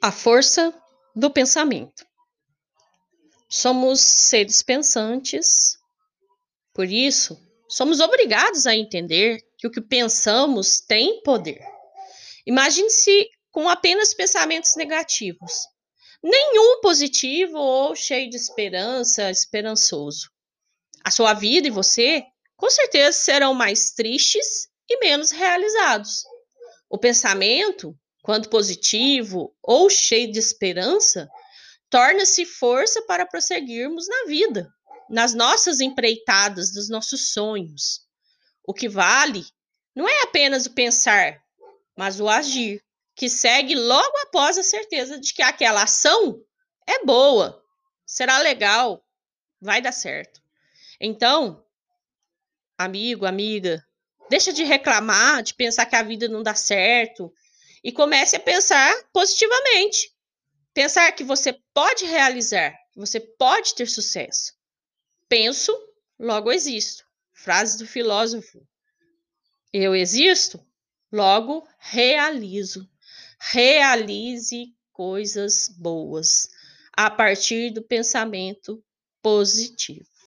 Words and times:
A 0.00 0.12
força 0.12 0.72
do 1.12 1.28
pensamento. 1.28 2.06
Somos 3.48 4.00
seres 4.00 4.62
pensantes, 4.62 5.76
por 6.72 6.86
isso, 6.86 7.36
somos 7.68 7.98
obrigados 7.98 8.64
a 8.64 8.76
entender 8.76 9.44
que 9.56 9.66
o 9.66 9.70
que 9.72 9.80
pensamos 9.80 10.80
tem 10.80 11.20
poder. 11.24 11.60
Imagine-se 12.46 13.28
com 13.50 13.68
apenas 13.68 14.14
pensamentos 14.14 14.76
negativos, 14.76 15.66
nenhum 16.22 16.80
positivo 16.80 17.58
ou 17.58 17.96
cheio 17.96 18.30
de 18.30 18.36
esperança, 18.36 19.28
esperançoso. 19.32 20.30
A 21.02 21.10
sua 21.10 21.34
vida 21.34 21.66
e 21.66 21.72
você, 21.72 22.22
com 22.56 22.70
certeza, 22.70 23.18
serão 23.18 23.52
mais 23.52 23.90
tristes 23.90 24.68
e 24.88 25.00
menos 25.00 25.32
realizados. 25.32 26.22
O 26.88 26.96
pensamento 26.96 27.98
quando 28.28 28.50
positivo 28.50 29.56
ou 29.62 29.88
cheio 29.88 30.30
de 30.30 30.38
esperança, 30.38 31.30
torna-se 31.88 32.44
força 32.44 33.00
para 33.06 33.24
prosseguirmos 33.24 34.06
na 34.06 34.26
vida, 34.26 34.70
nas 35.08 35.32
nossas 35.32 35.80
empreitadas, 35.80 36.70
dos 36.70 36.90
nossos 36.90 37.32
sonhos. 37.32 38.02
O 38.66 38.74
que 38.74 38.86
vale 38.86 39.46
não 39.96 40.06
é 40.06 40.24
apenas 40.24 40.66
o 40.66 40.74
pensar, 40.74 41.42
mas 41.96 42.20
o 42.20 42.28
agir, 42.28 42.84
que 43.14 43.30
segue 43.30 43.74
logo 43.74 44.18
após 44.24 44.58
a 44.58 44.62
certeza 44.62 45.18
de 45.18 45.32
que 45.32 45.40
aquela 45.40 45.84
ação 45.84 46.38
é 46.86 47.02
boa, 47.06 47.64
será 48.04 48.36
legal, 48.40 49.02
vai 49.58 49.80
dar 49.80 49.92
certo. 49.92 50.42
Então, 51.00 51.64
amigo, 52.76 53.24
amiga, 53.24 53.82
deixa 54.28 54.52
de 54.52 54.64
reclamar, 54.64 55.42
de 55.42 55.54
pensar 55.54 55.86
que 55.86 55.96
a 55.96 56.02
vida 56.02 56.28
não 56.28 56.42
dá 56.42 56.54
certo, 56.54 57.32
e 57.82 57.92
comece 57.92 58.36
a 58.36 58.40
pensar 58.40 58.94
positivamente. 59.12 60.12
Pensar 60.74 61.10
que 61.12 61.24
você 61.24 61.58
pode 61.74 62.04
realizar, 62.04 62.72
que 62.92 62.98
você 62.98 63.20
pode 63.20 63.74
ter 63.74 63.86
sucesso. 63.86 64.52
Penso, 65.28 65.72
logo 66.18 66.52
existo. 66.52 67.04
Frase 67.32 67.78
do 67.78 67.86
filósofo. 67.86 68.66
Eu 69.72 69.94
existo, 69.94 70.64
logo 71.12 71.66
realizo. 71.78 72.88
Realize 73.38 74.74
coisas 74.92 75.68
boas 75.68 76.48
a 76.92 77.08
partir 77.08 77.70
do 77.70 77.82
pensamento 77.82 78.82
positivo. 79.22 80.08